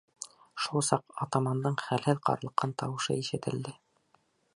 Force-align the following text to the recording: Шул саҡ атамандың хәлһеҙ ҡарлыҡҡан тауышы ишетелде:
Шул 0.63 0.83
саҡ 0.85 1.03
атамандың 1.25 1.77
хәлһеҙ 1.83 2.21
ҡарлыҡҡан 2.29 2.73
тауышы 2.83 3.19
ишетелде: 3.25 3.75